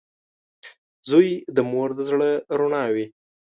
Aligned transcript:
•زوی 1.09 1.29
د 1.55 1.57
مور 1.71 1.89
د 1.97 1.99
زړۀ 2.09 2.31
رڼا 2.59 2.83
وي. 2.93 3.05